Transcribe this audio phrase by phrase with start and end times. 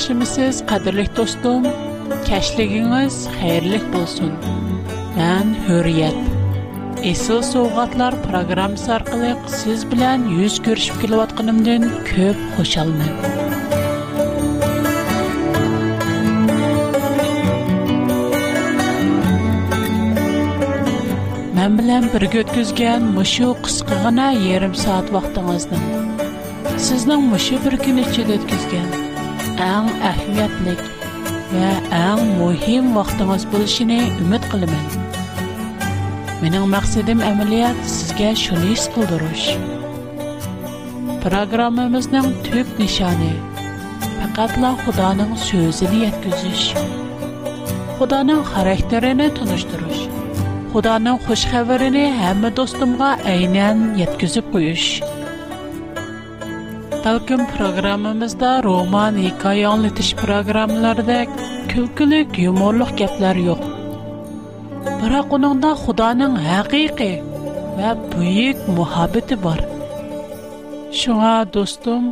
[0.00, 1.64] yaxshimisiz qadrli do'stim
[2.28, 4.30] kashligingiz xayrli bo'lsin
[5.16, 6.18] man hurriyat
[7.12, 9.30] Esıl Soğatlar programı arkalı
[9.60, 13.12] siz bilen yüz görüşüp kilovatkanımdan köp hoşalmın.
[21.56, 25.82] Mən bilən bir götküzgən mışı qısqığına yarım saat vaxtınızdan.
[26.86, 28.22] Sizden mışı bir gün içi
[29.62, 30.82] آن اهمیت نیک
[31.54, 31.62] و
[31.96, 34.72] آن مهم وقت ماست بلشی نه امید قلم
[36.42, 39.48] من اون مقصدم عملیات سگه شنیس کودروش
[41.22, 43.34] پروگرام مزندم توپ نشانه
[44.34, 46.74] فقط لا خدا نم سوزنیت گزش
[47.98, 49.30] خدا نم خارهترینه
[57.04, 61.28] Talqin proqramımızda roman, hikoya anlatish proqramlaridek
[61.72, 63.60] külkülük, yumorluq gaplar yo'q.
[65.00, 67.14] Biroq uningda Xudoning haqiqiy
[67.78, 69.60] va buyuk muhabbati bor.
[71.00, 72.04] Shunga do'stim,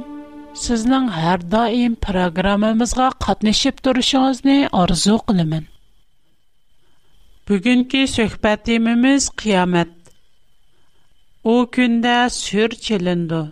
[0.64, 5.64] sizning har doim proqramimizga qatnashib turishingizni orzu qilaman.
[7.48, 9.92] Bugungi suhbatimiz qiyomat.
[11.52, 13.42] U kunda sur chilindi.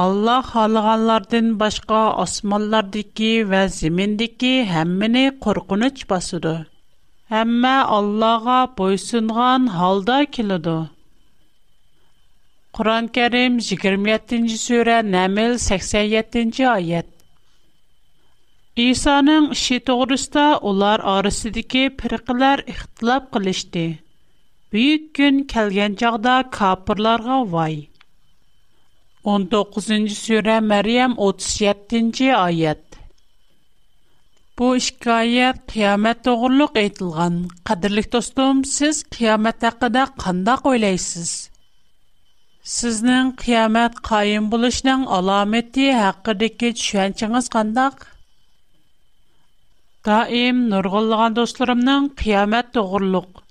[0.00, 6.52] Allah xalığanlardan başqa osmonlardagi və zimindagi həmmini qorxunç basıdı.
[7.34, 10.76] Həmmə Allah'a boysunğan halda kilidu.
[12.78, 17.10] Quran-Kərim 27-ci surə Nəml 87-ci ayət.
[18.86, 23.86] İsa'nın işi doğrusta ular arasındakı firqələr ixtilaf qilishdi.
[24.72, 27.80] Büyük gün kəlgən çağda kafirlərə vay.
[29.26, 32.98] 19-чы сүре Мәрйәм 37-нче аят.
[34.58, 41.32] Бу ишкайәт киямет турылык әйтілгән, кадерлек достым, сез қиямет хакында кандай уйлыйсыз?
[42.68, 47.90] Сизнең қиямет каим булышының аламәтти хакындагы шунчагыз кандай?
[50.06, 53.42] Даим нурлыган достырүмнең қиямет турылык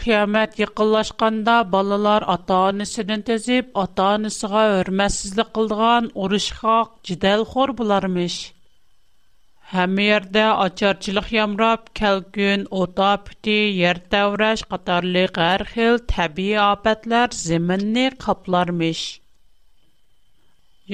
[0.00, 8.36] Qiyamət yaxınlaşanda balalar ata-anasından təzib, ata-anasına hörmətsizlik qıldığan uruşxaq, cidalxor bularmış.
[9.74, 18.06] Həm yerdə açarçılıq yamrab, kəlgün, ota püti, yer təvrəş, qatarlı hər xil təbii apətlər zeminni
[18.26, 19.04] qaplarmış.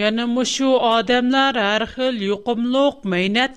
[0.03, 3.53] Yəni məşu adamlar hər xil yuqumluq, meynət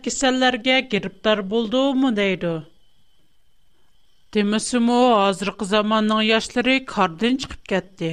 [4.36, 8.09] Демесімо, азырқы заманның яшлары кардын чықып кәтті.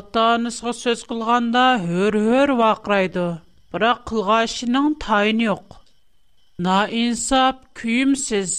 [0.00, 0.26] ата
[0.56, 1.62] сөз қылғанда
[2.02, 3.24] өр-өр вақырайды,
[3.72, 5.64] бірақ қылға ішінің тайын ең.
[6.68, 8.54] На инсап күйімсіз.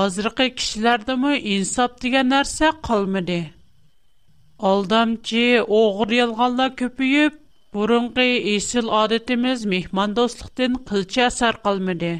[0.00, 3.40] Азырқы кішілерді мұ инсап деген әрсе қалмыды.
[4.72, 5.46] Алдамчы
[5.80, 7.40] оғыр елғалда көпіп,
[7.78, 12.14] бұрынғы есіл адетіміз мехман достықтың қылча сар қалмыды.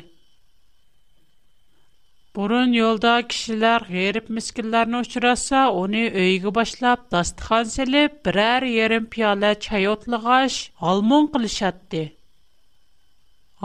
[2.34, 9.84] Бұрын йолда кішілер ғеріп мүскілерін ұшыраса, оны өйгі башлап, дастыхан селіп, бірәр ерім пиала чай
[9.91, 10.55] отлығаш,
[10.91, 12.00] алмон қылышатты.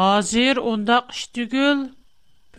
[0.10, 1.82] Азир ондақ үштігіл,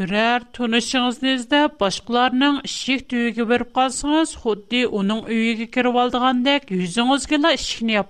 [0.00, 8.02] бірәр тұнышыңызнезді башқыларының ішек түйігі беріп қалсыңыз, худди оның өйгі керіп алдығандек, үзіңіз кілі ішкіне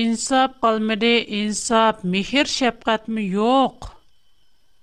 [0.00, 3.24] Инсап қалмады, инсап, мехер шапқатмы?
[3.32, 3.94] Йоқ.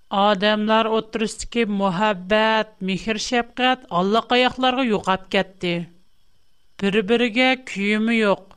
[0.10, 5.90] Адамлар отырыстыки мухаббат, михир шапкат Алла каякларга юкап кетти.
[6.80, 8.56] бир бириге күйүмү жок.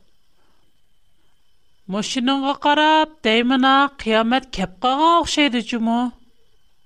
[1.87, 6.13] Машинага карап, дайыма кыямат кеп калган окшойду жумо?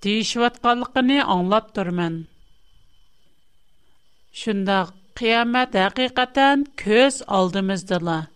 [0.01, 2.25] Дейишип аңлап турман.
[4.33, 4.79] Шунда
[5.13, 8.27] кыямат акыйкатан көз алдымыздала.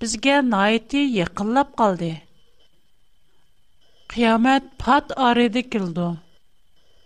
[0.00, 2.20] Бизге найти якынлап калды.
[4.14, 6.06] qiyomat pat aridi kildi.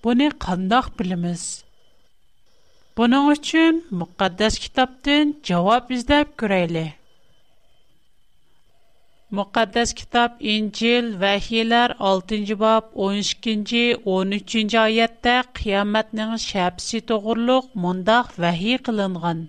[0.04, 1.42] Buni qandaq bilimiz?
[2.98, 6.88] Buning uchun muqaddas kitobdan javob izlab ko'raylik.
[9.40, 13.84] Muqaddas kitab İncil Vəhiylər 6-cı bab 12-ci
[14.16, 19.44] 13-cü ayətdə qiyamətin şəbsi toğruluq mundaq vəhi qılınğan.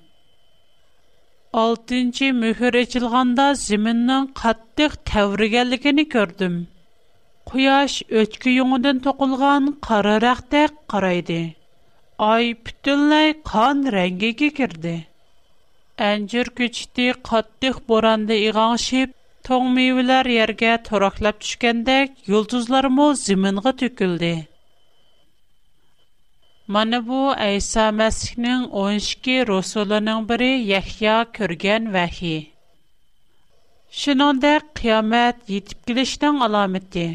[1.70, 6.58] 6-cı möhür açılğanda zəminin qatlıq təvrigənligini gördüm.
[7.48, 11.38] Куяш өчкү юңыдан тоқылган, қарарақ тәк караydı.
[12.30, 14.94] Ай бүтүнләй قон рәнгегә кирдэ.
[16.10, 19.14] Эңҗер кечти, каттық боранда игәңшип,
[19.50, 24.34] тоңмевиләр ярга тораклап төшкәндәк, йолдызлар мо җимингә төкөлде.
[26.78, 32.34] Мен бу Әйса мәсхнең 12 рәсулының бере и Яхья күргән вәҳи.
[34.04, 37.06] Шинондә қиямат җитеп килештән аламәте.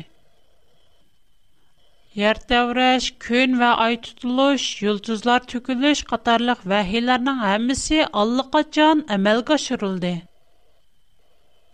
[2.20, 10.10] Yer təvrəş, gün və ay tutuluş, yıldızlar tökülüş qatarlıq vəhiylərinin hamısı allaqaçan əməlgə aşırıldı.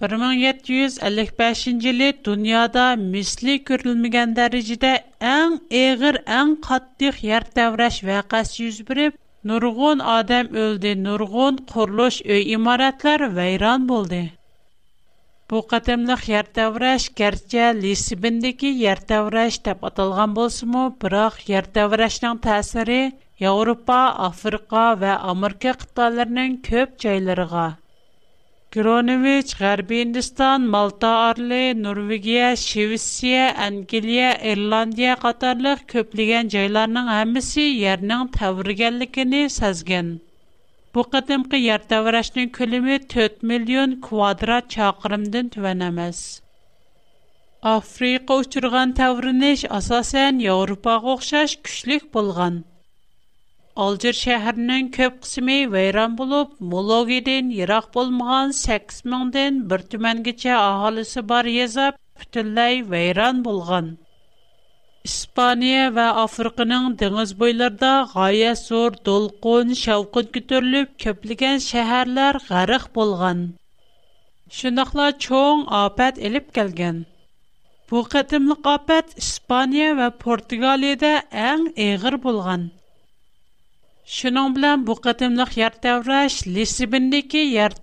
[0.04, 4.94] 1755-ci il dünyada misli görülməyən dərəcədə
[5.34, 9.18] ən əğir, ən qatlıq yer təvrəş vəqəsi yüz verib,
[9.52, 14.24] nurgun adam öldü, nurgun quruluş, öy imarətlər vəyran oldu.
[15.50, 22.98] Бу қатымлық ертавраш кәртчә Лисибіндегі ертавраш деп аталған болсыму, бірақ ертаврашның тәсірі
[23.46, 27.64] Европа, Африка ва Америка қытталарының көп жайларыға.
[28.76, 39.46] Гронович, Гарби Индистан, Малта Арли, Норвегия, Шевисия, Ангелия, Ирландия қатарлық көплеген жайларының әмісі ернің тәвіргенлікіні
[39.56, 40.16] сәзген.
[40.96, 46.20] Бұқытымқы ярдаварашның көлімі төт миллион квадрат шақырымдың түвәнәмәз.
[47.72, 52.56] Африқа ұшырған тәвірініш аса сән, Европа күшлік болған.
[53.86, 61.22] Алжыр шәәрінің көп қысымы вейран болып, Мологиден оғиден, Ирақ болмаған сәкс мүнден бір түмәнгіше ахалысы
[61.34, 63.92] бар езап, пүтілләй вейран болған.
[65.06, 73.44] Испания və Afrikanın dəniz boylarında qaya sor dolqun şavqın kütürülüb, köplügən şəhərlər qarıq bolğan.
[74.58, 76.98] Şunaqla çoğun apət elib gəlgən.
[77.90, 81.12] Bu qətimlik apət İspaniya və Portugaliyada
[81.50, 82.64] ən eğir bolğan.
[84.18, 87.78] Şunan bilən bu qətimlik yer təvrəş, Lisibindəki yer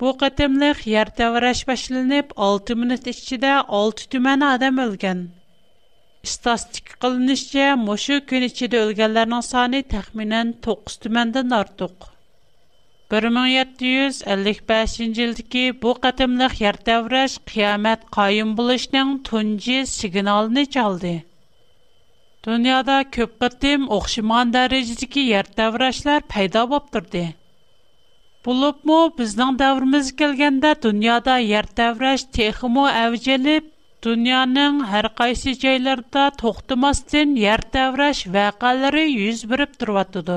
[0.00, 5.28] Bu qatimliq yer tevreş başlanıp 6 minut içinde 6 tümen adam ölgen.
[6.22, 11.92] İstatistik kılınışça moşu gün içinde ölgenlerin sani tahminen 9 tümenden artıq.
[13.12, 21.14] 1755 yildagi bu qatimliq yer tevreş qiyomat qoyim bo'lishning tunji signalini chaldi.
[22.46, 27.34] Dünyada köp qatim oxşiman darajadagi yer tevrashlar paydo bo'lib
[28.46, 33.64] Бұлыпмо, біздің дәуіріміз келгенде дүнияда ер дәвіреш текімо әвіжеліп,
[34.06, 40.36] дүнияның әр қайсы жайларда тоқтымастын ер дәвіреш вәқалары юз біріп тұрватуды.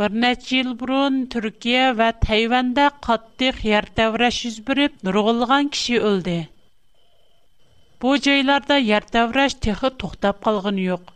[0.00, 6.36] Бір нәтжел бұрын Түркия вә Тайванда қаттық ер дәвіреш юз біріп, нұрғылған кіші өлді.
[8.02, 11.14] Бу жайларда ер дәвіреш текі тоқтап қалғын йоқ.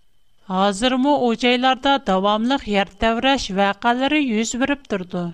[0.62, 5.26] Азырмы о жайларда давамлық ер дәвіреш вәқалары юз біріп тұрды.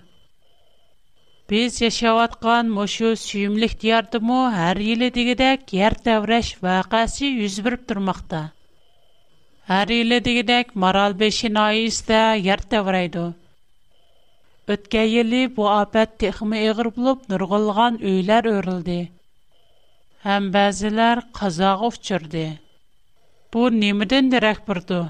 [1.51, 8.43] Biz yashayotgan moşu süyümlük diyardımı har yili digidek yer devreş vakası yuz berib turmoqda
[9.71, 13.23] har yili digidek Maral Beşi Nayis'de yer devreydi.
[14.69, 18.99] Ötken yili bu ofat texmi eğir bo'lib nurgulgan uylar o'rildi
[20.27, 22.47] ham ba'zilar kazağı uchirdi
[23.55, 25.01] Bu nimadan direk burdu.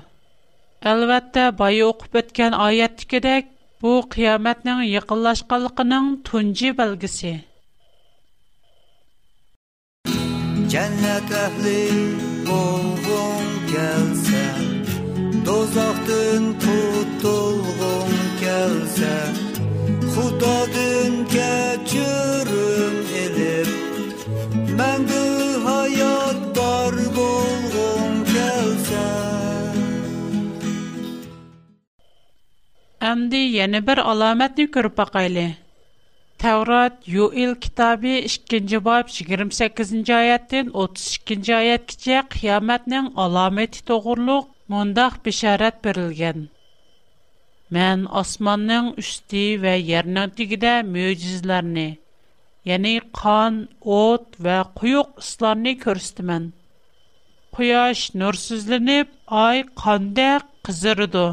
[0.92, 3.46] albatta bayı o'qib o'tgan ayettikidek
[3.82, 7.30] Bu qiyomatning yaqinlashganligining tunji belgisi.
[10.72, 11.84] Jannat ahli
[12.48, 14.42] bo'lgung kelsa,
[15.48, 19.14] dozoqdan qutulgung kelsa,
[20.14, 22.94] Xudodan kechirim
[23.24, 23.70] elib,
[24.80, 25.37] mendan
[33.08, 35.42] Әмді ені бір аламәтні көріп бақайлы.
[36.42, 45.78] Тәурат Юил китабы 2-ci бап 28-ci аяттен 32-ci аят кіче қияметнің аламәті тоғырлық мұндақ бешәрәт
[45.86, 46.44] берілген.
[47.78, 51.88] Мен османның үсті вә ернің тігіде мөйізлеріні,
[52.74, 53.62] яни қан,
[54.02, 56.50] от вә құйық ұсларыны көрістімен.
[57.58, 61.26] Құяш нұрсызлініп, ай қандақ қызырыды.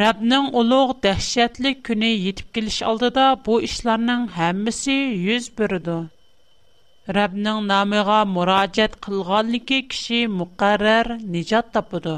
[0.00, 4.94] Rəbnin uluq dəhşətli günü yetib geliş aldıda bu işlərin hamısı
[5.26, 5.96] yüz bürüdü.
[7.16, 12.14] Rəbnin namığa müraciət qılğanlıqı kişi müqərrər nicat tapıdı.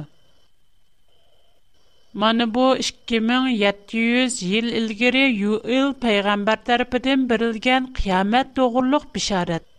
[2.25, 9.72] Mana bu 2700 yil ilgari Yuil peyğəmbər tərəfindən berilən qiyamət doğruluq bişarət.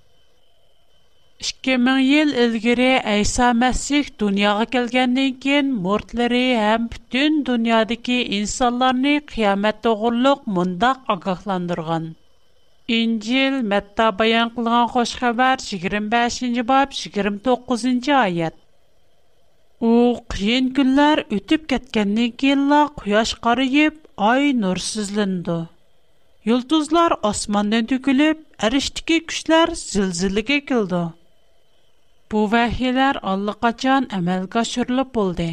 [1.44, 9.80] 2000 مىڭ يىل ئىلگىرى ئەيسا مەسىھ دۇنياغا كەلگەندىن كېيىن مۇردىلىرى ھەم پۈتۈن دۇنيادىكى ئىنسانلارنى قىيامەت
[9.88, 12.06] توغرۇلۇق مۇنداق ئاگاھلاندۇرغان
[12.98, 18.58] ئىنجىل مەتتا بايان قىلغان خۇش خەۋەر يىگىرمە بەشىنچى باب يىگىرمە توققۇزىنچى ئايەت
[19.88, 19.92] ئۇ
[20.36, 23.98] قىيىن كۈنلەر ئۆتۈپ كەتكەندىن كېيىنلا قۇياش قارىيىپ
[24.32, 25.58] ئاي نۇرسىزلىنىدۇ
[26.52, 28.64] يۇلتۇزلار ئاسماندىن تۆكۈلۈپ
[29.12, 29.78] كۈچلەر
[32.34, 35.46] Воверхелэр аллыгачан амал кышырлып булды.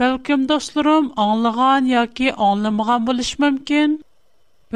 [0.00, 3.90] Бәлким, дөстләрем, аңлыган яки аңлыма гына белешме мөмкин.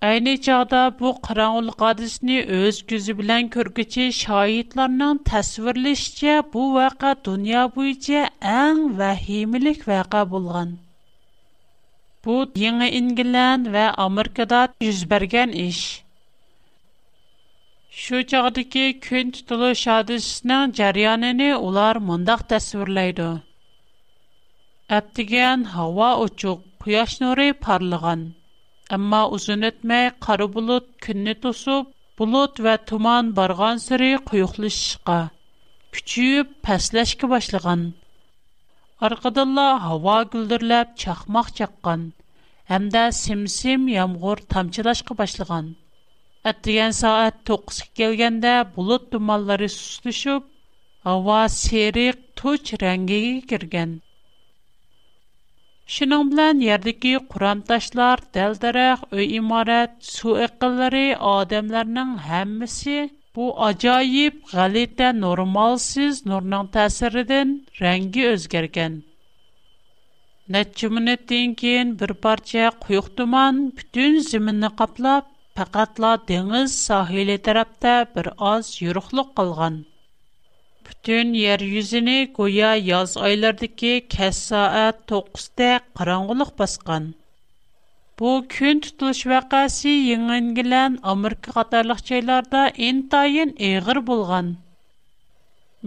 [0.05, 8.25] Әйні чағда бұ қыраңғылық адысыны өз көзі білән көргіче шайитларның тәсвірлішче бұ вәқа дүния бойынша
[8.55, 10.75] әң вәхимілік вәқа болған.
[12.27, 15.81] Бұ еңі Ингілән вә Америкада жүзберген іш.
[18.05, 23.31] Şu çağdaki kün tutuluş hadisinin cəryanını ular mundaq təsvirləydi.
[25.01, 28.33] Əbdigən hava uçuq, quyaş nuri parlağan.
[28.95, 31.87] Әмма узун өтмәй қара булут күнне тосып,
[32.23, 35.15] булут ва туман барган сыры куюклышышка,
[35.97, 37.87] күчүп пәсләшкә башлаган.
[39.09, 42.05] Аркаданла һава гүлдерләп чакмак чаккан
[42.75, 45.67] hamda simsim yomg'ir tomchilashga boshlagan
[46.53, 50.47] atdigan soat to'qqizga kelganda bulut dumanlari suslashib
[51.11, 53.93] havo seriq tuch rangiga kirgan
[55.93, 62.95] Шының білән ердікі құрамташлар, дәлдірақ, өй имарат, су әққылары адамларының әммісі
[63.39, 68.97] бұ ажайып, ғалетті нормалсыз нұрның тәсірідің рәңгі өзгерген.
[70.57, 75.29] Нәтчі мүніттен кейін бір парча құйық туман бүтін зімінні қаплап,
[75.61, 79.83] пәқатла деңіз сахилі тарапта бір аз юрықлық қылған.
[80.87, 85.69] Бүтін ер юзіні гоя яз айлардығы кәс саат 9-də
[86.01, 87.07] қараңғылық басқан.
[88.21, 94.51] Bu күн тұтылыш вәқәсі еңінгілән Америка қатарлық жайларда ентайын еғір болған.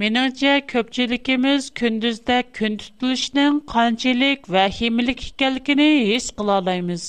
[0.03, 7.07] Меніңше көпчілікіміз күндізді күн тұтылышның қанчелік вәхимілік екәлікіні ес қылалаймыз.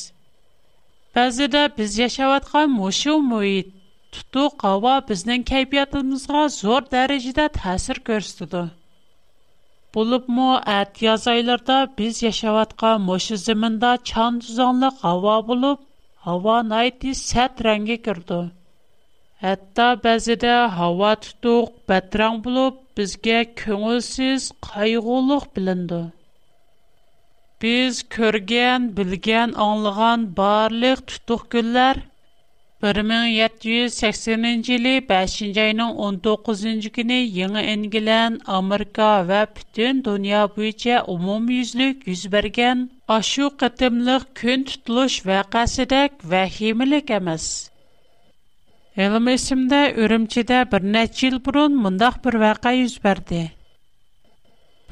[1.18, 3.77] Бәзіде біз яшаватқан мұшу мұйт,
[4.14, 8.60] Tutuq hava bizning kayfiyatimizga zo'r dərəcədə təsir göstərdi.
[9.96, 10.46] Bulubmu
[10.76, 15.84] ət yaz aylarda biz yaşayotgan məşu zəmində çan tuzanlıq hava bulub,
[16.28, 18.40] hava nayti sət rəngə kirdi.
[19.44, 26.00] Hətta bəzidə hava tutuq, bətrang bulub, bizgə köngülsüz, qayğuluq bilindi.
[27.62, 32.07] Biz körgən, bilgən, anlığan barlıq tutuq günlər
[32.82, 33.88] 1780-ci
[35.06, 42.84] 5-ci 19-ci günü yeni engilən Amerika və bütün dünya büyücə umum yüzlük yüz bərgən
[43.16, 47.48] aşu qıtımlıq kün tutuluş və qəsidək və himilik əməz.
[49.06, 49.26] Elim
[50.70, 53.42] bir neç yıl burun mındaq bir vəqə yüz bərdi.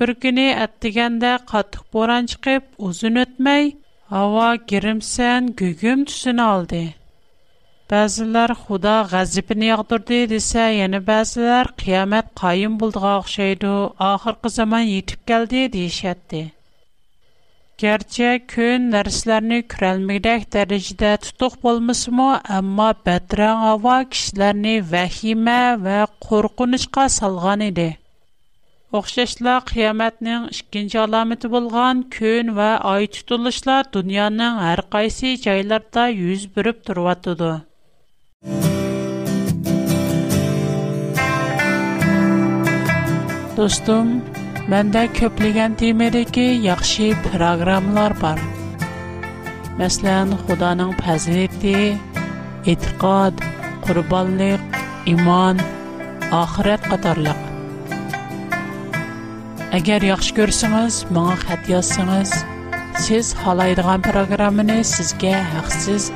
[0.01, 3.73] Bir günü ətdigəndə qatıq boran çıxıb uzun ötməy,
[4.15, 6.85] hava girimsən, gögüm tüsünü aldı.
[7.93, 13.75] Bəziləri Xuda ғəzibini yağdırdı desə, yəni bəziləri qiyamət qayım bulduğa oxşaydı,
[14.07, 16.41] axırki zaman yetib gəldi deyişətdi.
[17.83, 22.27] Gerçi kün nərslərini kürəlməkdək dərəcədə tutuq bolmasımı,
[22.59, 27.87] amma bətrən hava kişilərini vəhimə və qorqunuşqa salğan idi.
[29.03, 36.83] Oxşashlar qiyomatning ikkinchi alomati bo'lgan kun va oy tutilishlar dunyoning har qaysi joylarida yuz berib
[36.91, 37.55] turyotidi
[43.57, 44.09] Достум,
[44.71, 48.39] бэнда көплиген деймеде ки Яхши программлар бар
[49.83, 51.75] Мәслен, худаның пәзілікті
[52.71, 53.43] Иткад,
[53.83, 54.63] курубаллык,
[55.11, 55.59] иман,
[56.31, 57.43] ахират қатарлык
[59.75, 62.37] Агер яхш көрсіңіз, маңа хад яссіңіз
[63.09, 66.13] Сіз халайдыған программны сізге хақсиз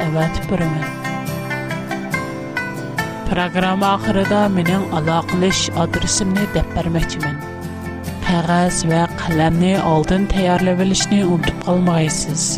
[3.30, 7.36] Proqram axırında mənim əlaqələş adresimni dəb verməkçimin.
[8.26, 12.48] Қағаз və qələmni aldın tayarlayıb bilishni unutub qalmayısınız.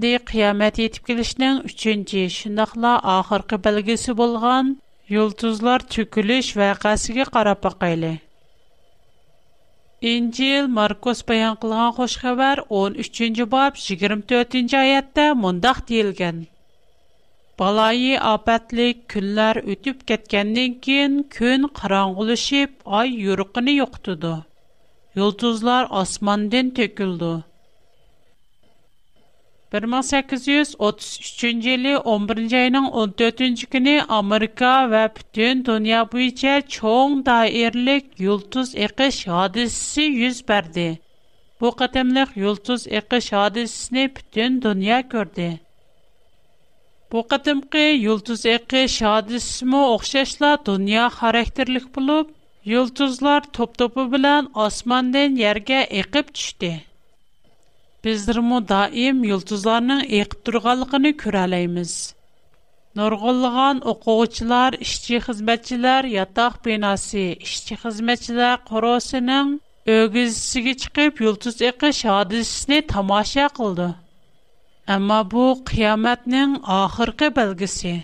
[0.00, 4.68] endi qiyomat yetib kelishining uchinchi shundoqla oxirgi belgisi bo'lgan
[5.14, 8.12] yulduzlar cho'kilish vaqasiga qarab boqayli
[10.12, 16.38] injil markus bayon qilgan xush xabar o'n uchinchi bob yigirma to'rtinchi oyatda mundoq deyilgan
[17.64, 24.34] baloyi obatlik kunlar o'tib ketgandan keyin kun qorong'ulashib oy yurug'ini yo'qitdi
[25.22, 27.32] yulduzlar osmondan to'kildi
[29.70, 40.08] 1833-нчелի 11-нче 14-нче көне Америка ва бүтән дөнья бу ичә чөнг дәирлек йолтыз экеш хадисе
[40.22, 40.88] йуз барды.
[41.62, 45.48] Бу көтәмлек йолтыз экеш хадисене бүтән дөнья кертә.
[47.12, 52.34] Бу көтәмкэ йолтыз экеш хадисеме охшашлар дөнья характерлык булып,
[52.74, 56.78] йолтызлар топ-топы белән османдан ярга экип төште.
[58.04, 61.92] bizdirmu daim yulduzlarning eqib turganligini ko'ralaymiz
[63.00, 69.52] nurg'unlig'an o'quvchilar ishchi xizmatchilar yotoq binosi ishchi xizmatchilar qorosining
[69.96, 73.90] o'gizisiga chiqib yulduz eqish hodisasini tomosha qildi
[74.96, 77.94] ammo bu qiyomatning oxirgi belgisi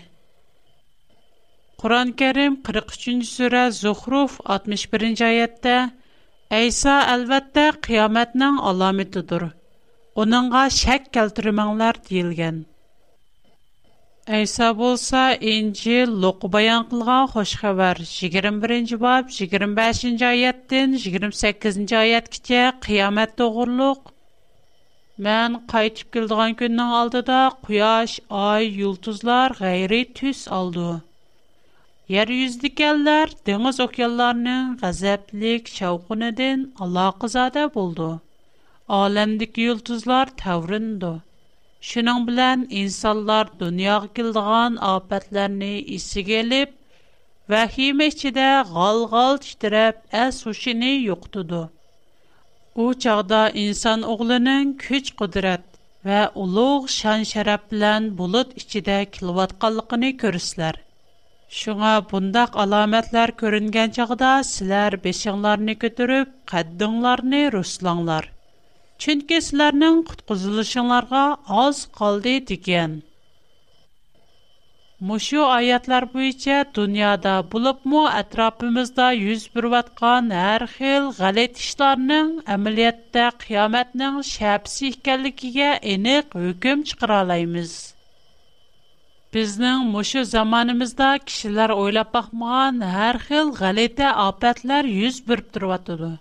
[1.81, 5.77] qur'oni karim 43 sura zuhruf 61 oyatda
[6.61, 9.51] ayso albatta qiyomatning alomatidir
[10.21, 12.55] оныңғ шәк кәлтүрмәңләр дейілген.
[14.37, 17.99] Әйса болса, инжи лұқы баян қылған қошқа бар.
[18.13, 24.09] 21-ні бап, 25-ні айеттін, 28-ні айет кіте қиямет тұғырлық.
[25.27, 27.21] Мән қайтып келдіған күннің алды
[27.69, 30.89] құяш, ай, үлтізлар ғайры түс алды.
[32.17, 37.19] Ер үздік әлдер, діңіз оқиаларының ғазәплік шауқын әдін Аллах
[38.95, 41.07] Aləmdəki yıldızlar təvrindu.
[41.87, 46.69] Şunun bilən insanlar dünyaya kildiğan afətlərini isiga elib,
[47.53, 51.59] vəhimə içində gal-gal titrəb əs-huşini yoxdudu.
[52.85, 55.67] O çağda insan oğlunun güc qudrat
[56.11, 60.79] və uluq şan-şərəf bilən bulut içində kilvatqanlığını görürsüzlər.
[61.59, 68.31] Шуңа бундак аламәтләр күренгән чагда силәр бешиңләрне көтүрүп, каддыңларны руслаңлар.
[69.03, 71.19] chunki sizlarning qutqizilishinglarga
[71.63, 72.95] oz qoldi degan
[75.09, 84.91] mushu oyatlar bo'yicha dunyoda bo'libmi atrofimizda yuz berayotgan har xil g'alat ishlarning amaliyotda qiyomatning shapsi
[84.95, 87.77] ekanligiga aniq hukm chiqara olamiz
[89.37, 96.11] Bizning mushu zamonimizda kishilar o'ylab baxmagan har xil g'alati ofatlar yuz berib turyotidi.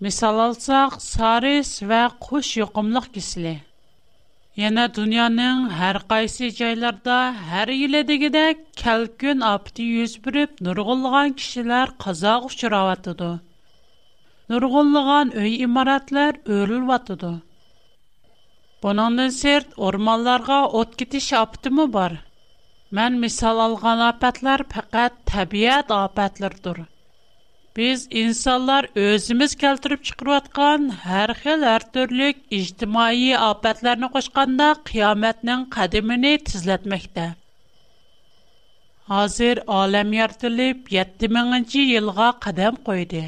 [0.00, 3.54] Мисал алсак, сарис ва куш йокымлык кисле.
[4.68, 7.18] Яна дөньяның һәр кайсы җайларда
[7.50, 8.42] һәр еле дигәдә
[8.80, 13.30] калкын апты йөз бүреп нургылган кешеләр казак учраватыды.
[14.54, 17.32] Нургылган үй имаратлар өрелватыды.
[18.82, 22.18] Бунандан серт урманларга ут китиш аптымы бар?
[22.90, 26.78] Мен мисал алган апатлар фақат табиат апатлардыр.
[27.78, 37.24] Без инсандар өзмиз кәлтәриб чыкырып яткан һәрхиләр төрлек иҗтимаи апатларны кошканда kıяматның қадимын тизләтмәктә.
[39.10, 43.24] Хазир әлем яртилеп 7000нче елга кадам koyды.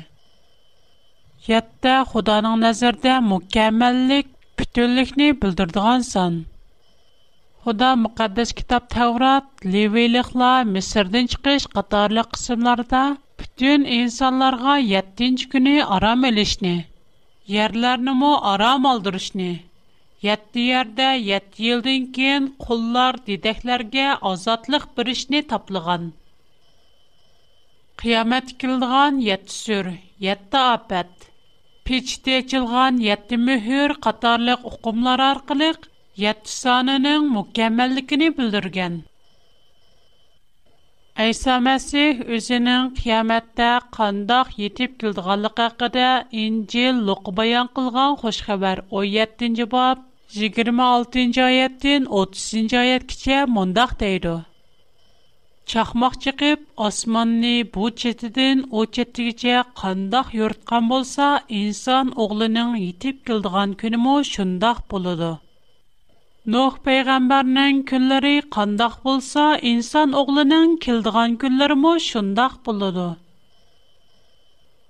[1.48, 4.30] Хәтта Худаның назарында mükәммәллик,
[4.62, 6.38] бүтәнлекне белдердиган сан.
[7.64, 13.04] Худа мөхәддәс китап Таурат, Левиликлар, Мисрден чыгыш катарлы кысымларында
[13.60, 16.72] Дүн инсанларга 7-нче көне арам элешне,
[17.52, 19.46] ярларны мо арам алдырышны.
[20.24, 26.04] 7 ярдә 7 елдан кин куллар дидәкләргә азатлык биришне таплыган.
[28.02, 29.90] Қиямет килдиган 7 сүр,
[30.28, 31.10] 7 апат.
[31.88, 35.72] Печте чилган 7 мөһүр катарлык укымлар аркылы
[36.26, 39.00] 7 санының мөкәммәллигине билдергән.
[41.24, 46.08] Әйса Мәсих үзенең қияметтә қандақ етіп келдіғалық әқіде
[46.42, 50.02] Инджел лұқы баян қылған қош қабар 17 бап,
[50.34, 54.34] 26-ні 30-ні айет кіче мұндақ дейді.
[55.72, 61.30] Чақмақ чықып, османны бұ четіден о четігіче қандақ юртқан болса,
[61.62, 65.32] инсан оғлының етіп келдіған күнімі шындақ болыды.
[66.54, 73.06] Нох пайгамбарның күнләре қандак булса, инсан оглының килдиган күнләре мо шундак булды.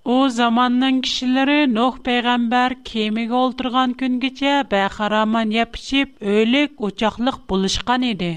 [0.04, 8.30] У заманның кишләре Нох пайгамбар кемиге олтырган күнгечә бахараман япчип, өлек учаклык булышкан иде.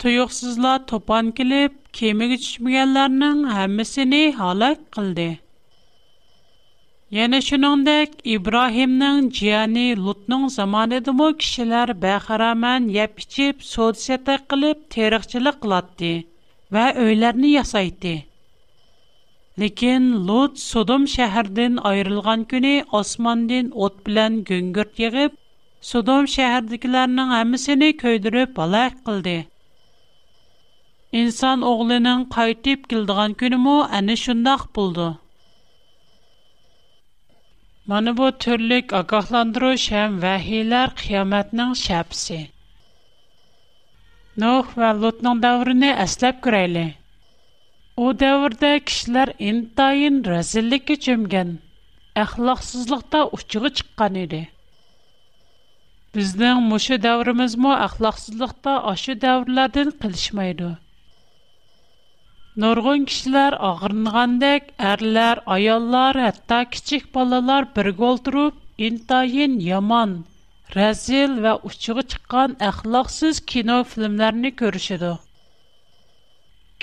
[0.00, 5.28] Туйыксызла топан килеп, кемиге төшмәгәннәрнең һәммәсене халак кылды.
[7.16, 16.10] Яна шуныңдек, Ибрахимның джияни Лутның заманыдымы кишилар бәхарамен яп ичип, соцсеті кіліп, терихчілі кілатди,
[16.76, 18.12] ва өйлерни ясайди.
[19.64, 25.38] Лекен Лут Содом шахардин айрылған күни османдин от білян гүнгірт егіп,
[25.92, 29.38] Содом шахардикіларнын амисини көйдіріп балайк кілди.
[31.22, 35.08] Инсан оғлинын қайтип кілдіған күнімо әни шундақ бұлды.
[37.88, 42.34] Mana bu türlük agahlandırış həm vəhiylər qiyamətinin şəbsi.
[44.44, 46.82] Nuh və Lut'un dövrünü əsləb görəyli.
[48.04, 51.54] O dövrdə kişilər intayın rəzillikə çömgən,
[52.24, 54.42] əxlaqsızlıqda uçuğu çıqqan idi.
[56.18, 60.70] Bizdən muşu dövrümüz mu əxlaqsızlıqda aşı dövrlərdən qilişməydi.
[62.62, 70.16] Нұрғын кішілер ағырынғандек, әрлер, аяллар, әтта кичік балалар бір қолтырып, интайын яман,
[70.78, 75.12] рәзил вә ұчығы чыққан әхлақсыз кино филмлеріні көрішеді.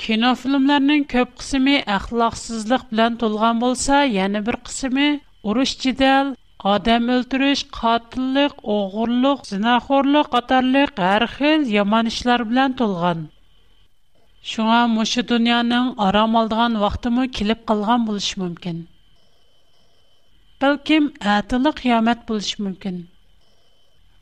[0.03, 5.09] Кино филмлерінің көп қысымы әхлақсызлық білән толған болса, яны бір қысымы
[5.51, 6.31] ұрыш жедел,
[6.75, 13.27] адам өлтіріш, қатылық, оғырлық, зинахорлық, қатарлық, әрхіл, яман ішлер білән толған.
[14.49, 18.81] Шуңа мошы дөньяның арам алдыган вақтымы килеп калган булыш мөмкин.
[20.63, 22.99] Бәлким әтәле қиямат булыш мөмкин.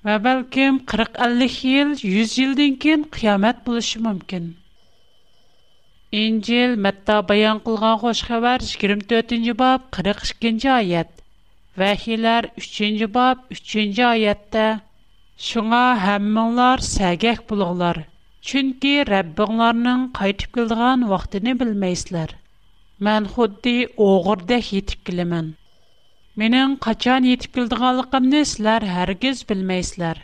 [0.07, 4.45] Ва бәлким 40-50 ел, 100 елдан кин қиямат булыш мөмкин.
[6.21, 11.11] Инҗил Матта баян кылган хош хәбәр 24-нче баб 42-нче аят.
[11.75, 14.65] Вахиләр 3-нче баб 3-нче аятта:
[15.51, 18.03] "Шуңа һәммәңләр сәгәк булыгызлар,
[18.51, 22.31] Чүнки Раббиңларның кайтып келдиган вакытыны белмейсләр.
[23.07, 23.75] Мен худди
[24.07, 25.45] огырдә хитип килемен.
[26.41, 30.19] Менен качан етип келдиганлыгымны сизләр һәргиз белмейсләр.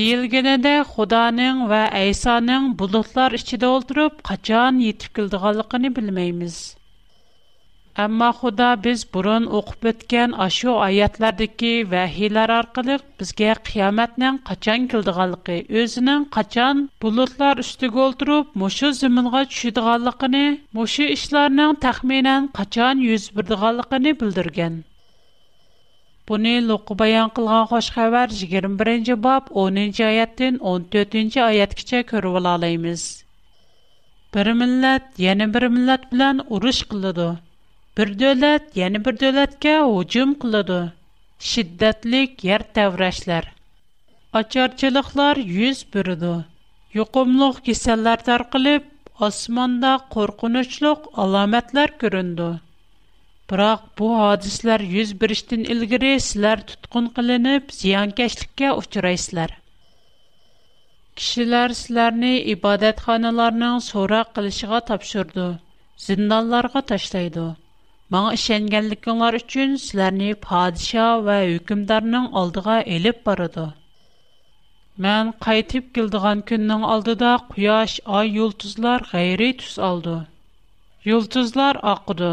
[0.00, 5.90] Дилгене дә Худаның ва Айсаның булутлар ичидә олтырып качан етип келдиганлыгын
[8.02, 16.24] Әмма Худа без бурын оқып өткән ашу аятлардагы вәһиләр аркылы безгә қияматның қачан килдиганлыгы, өзенең
[16.36, 20.34] қачан булутлар үстигә олтырып, мошы зиминга төшидиганлыгын,
[20.78, 24.80] мошы эшләрнең тахминан качан йөз бирдиганлыгын белдергән.
[26.32, 33.06] Буны Луку баян кылган хош хәбәр 21-нче бап 10-нче аяттан 14-нче аяткача күреп ала алабыз.
[34.34, 37.32] Bir millet yeni bir millet bilan urush qiladi.
[37.98, 40.78] bir dövlət yəni bir dövlətə hücum qıldı.
[41.48, 43.44] Şiddətlik yer təvrəşlər,
[44.40, 46.32] açarçılıqlar yüz birdi.
[46.96, 48.86] Yuqumluq kisəllər tarqılıb,
[49.28, 52.48] osmonda qorqunçluq alomatlar ko'rindi
[53.52, 59.54] biroq bu hodislar yuz berishdan ilgari sizlar tutqun qilinib ziyonkashlikka uchraysizlar
[61.16, 65.46] kishilar sizlarni ibodatxonalarning so'roq qilishiga topshirdi
[66.06, 67.46] zindonlarga tashlaydi
[68.12, 73.62] Маңа ишенгәнлекләр өчен сезләрне падиша ва хөкемдарның алдыга элеп барыды.
[75.06, 80.18] Мен кайтып килдегән көннең алдыда куяш, ай, йолдызлар гайри түс алды.
[81.12, 82.28] Йолдызлар акыды.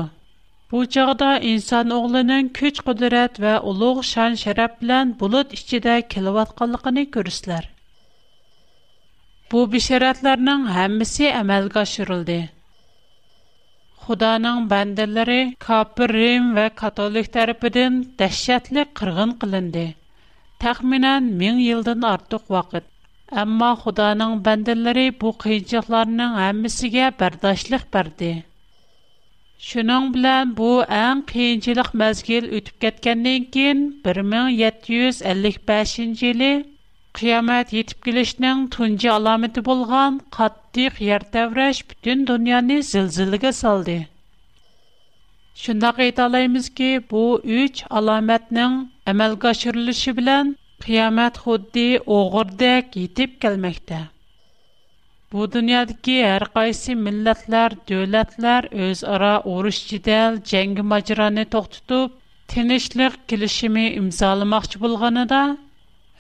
[0.74, 7.04] Бу чагда инсан оглының күч кудрат ва улуг шан шарап белән булыт ичидә килеп атканлыгын
[7.16, 7.68] күрәсезләр.
[9.52, 12.42] Бу бишаратларның һәммәсе әмәлгә ашырылды.
[14.06, 15.34] Худаның бәндәләре
[15.64, 19.84] Капыр Рим ва католик тарафыдан дәһшәтле кыргын кылынды.
[20.66, 22.88] Тәхминән 1000 елдан артык вакыт.
[23.44, 28.32] Әмма Худаның бәндәләре бу кыйынчылыкларның һәммәсенә бердәшлек берде.
[29.70, 30.72] Шуның белән бу
[31.04, 33.86] әм кыйынчылык мәзгил үтеп кеткәннән кин
[34.16, 35.98] 1755
[36.32, 36.52] елы
[37.18, 43.98] Qiyamet yetip gelişinin tuncu alameti bulgan kattik yer tevreş bütün dünyanı zilzilige saldı.
[45.62, 47.24] Şundaq aytalaymiz ki, bu
[47.64, 48.78] üç alametnin
[49.14, 50.54] əməlgə aşırılışı bilən
[50.86, 51.86] qiyamət xuddi
[52.18, 54.00] oğurdək yetib gəlməkdə.
[55.32, 62.16] Bu dünyadakı hər qaysi millətlər, dövlətlər öz ara oruş cidəl, cəngi macranı toxtutub,
[62.56, 65.44] tinişlik kilişimi imzalamaqçı bulğanı da,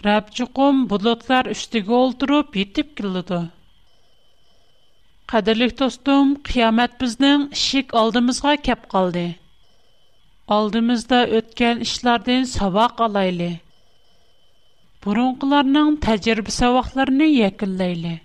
[0.01, 3.39] Рабчуқум бұлытлар үштігі олдырып, етіп келдіду.
[5.31, 9.27] Қадырлық достым, қиямет біздің ішік алдымызға кеп қалды.
[10.55, 13.51] Алдымызда өткен ішлардың сабақ алайлы.
[15.05, 18.15] Бұрынғыларның тәжірбі сабақларыны екілдейлі.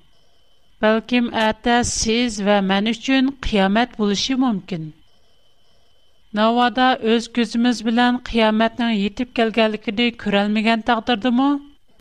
[0.80, 4.94] Бәлкім әтә сіз вә мән үшін қиямет бұлышы мүмкін.
[6.36, 11.30] Навада өз көзіміз білән қияметнің етіп келгәлікіні көрәлмеген тағдырды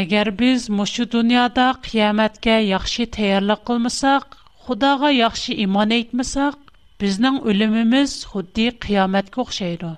[0.03, 4.25] Agar biz mushu dunyoda qiyomatga yaxshi tayyorlik qilmasak,
[4.65, 6.55] Xudoga yaxshi iymon etmasak,
[7.03, 9.91] bizning o'limimiz xuddi qiyomatga o'xshaydi.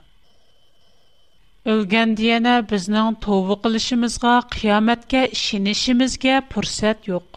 [1.74, 7.30] Ölgəndə yana bizning tövbə qilishimizga, qiyomatga ishonishimizga fursat yo'q.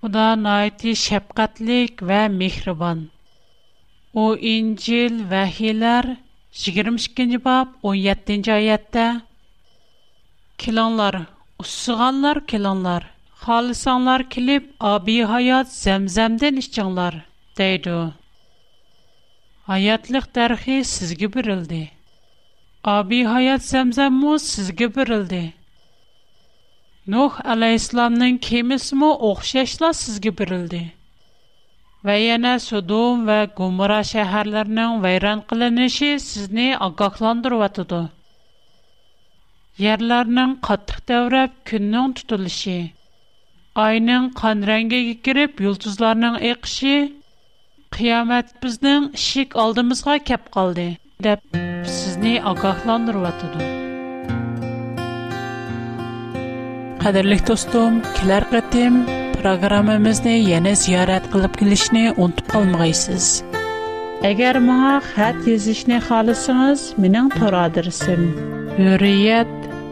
[0.00, 3.02] Xudo naiti shafqatlik va mehribon.
[4.22, 6.12] U injil vahiylar
[6.64, 9.06] 22-ci bab 17-ci ayətdə
[10.58, 11.16] Kelanlar,
[11.60, 13.06] ussıganlar kelanlar,
[13.42, 17.14] xalisanlar kilib abi hayat zemzemden içcanlar,
[17.58, 17.94] deydi.
[19.70, 21.80] Hayatlıq dərxi sizgi birildi.
[22.84, 25.42] Abi hayat zemzemmu sizgi birildi.
[27.06, 30.82] Nuh əleyhisselamın kemismi oxşaşla sizgi birildi.
[32.04, 38.00] və yana Sodom və Gomora şəhərlərinin vəyran qılınışı sizni agaqlandırıb atdı.
[39.82, 42.74] Ярларның каттык тәврап, көннән тутылышы,
[43.84, 46.92] айның قан рәнгәге кирип, ялтызларның икше,
[47.96, 50.84] қиямат безнең ишек алдымызга кап калды,
[51.26, 51.42] дип
[51.90, 53.72] сезне агахландырып ятыды.
[57.02, 59.02] Гадерлек тостым, килергә тәм,
[59.42, 63.42] программамезне яңа зәрат кылып килишне үттеп алмыйсыз.
[64.24, 65.98] Әгәр моңа хәтбезне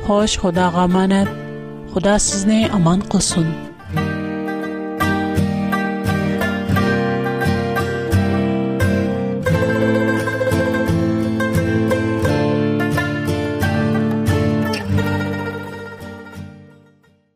[0.07, 1.27] خوش خدا قماند،
[1.93, 3.68] خدا سزنی امان قصون.